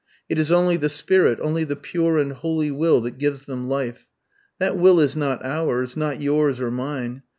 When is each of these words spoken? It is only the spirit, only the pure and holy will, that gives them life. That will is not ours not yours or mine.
It 0.27 0.39
is 0.39 0.51
only 0.51 0.77
the 0.77 0.89
spirit, 0.89 1.37
only 1.43 1.63
the 1.63 1.75
pure 1.75 2.17
and 2.17 2.31
holy 2.33 2.71
will, 2.71 3.01
that 3.01 3.19
gives 3.19 3.41
them 3.43 3.69
life. 3.69 4.07
That 4.57 4.75
will 4.75 4.99
is 4.99 5.15
not 5.15 5.45
ours 5.45 5.95
not 5.95 6.19
yours 6.23 6.59
or 6.59 6.71
mine. 6.71 7.21